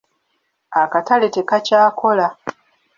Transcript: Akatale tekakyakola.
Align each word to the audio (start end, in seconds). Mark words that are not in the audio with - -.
Akatale 0.81 1.27
tekakyakola. 1.35 2.27